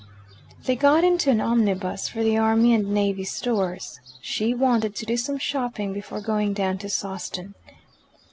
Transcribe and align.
They 0.65 0.75
got 0.75 1.03
into 1.03 1.29
an 1.29 1.39
omnibus 1.39 2.07
for 2.09 2.23
the 2.23 2.35
Army 2.35 2.73
and 2.73 2.91
Navy 2.91 3.23
Stores: 3.23 3.99
she 4.19 4.51
wanted 4.55 4.95
to 4.95 5.05
do 5.05 5.15
some 5.15 5.37
shopping 5.37 5.93
before 5.93 6.21
going 6.21 6.53
down 6.53 6.79
to 6.79 6.89
Sawston. 6.89 7.53